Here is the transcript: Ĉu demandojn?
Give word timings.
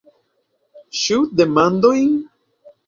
Ĉu 1.01 1.21
demandojn? 1.43 2.13